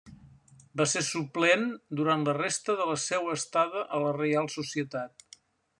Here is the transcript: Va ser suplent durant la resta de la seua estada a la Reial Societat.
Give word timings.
Va 0.79 0.87
ser 0.93 1.03
suplent 1.07 1.67
durant 1.99 2.25
la 2.29 2.35
resta 2.39 2.77
de 2.81 2.89
la 2.93 2.97
seua 3.05 3.39
estada 3.41 3.87
a 3.99 4.03
la 4.07 4.19
Reial 4.21 4.53
Societat. 4.57 5.29